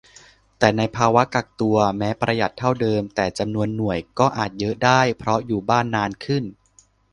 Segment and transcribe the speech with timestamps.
[0.59, 6.43] แต่ในภาวะกักตัว แม้ประหยัดเท่าเดิม แต่จำนวนหน่วยก็อาจเยอะได้ เพราะอยู่บ้านนานขึ้น